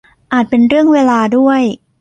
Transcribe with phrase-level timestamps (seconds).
[0.33, 1.61] อาจเป็นเรื่องเวลาด้วย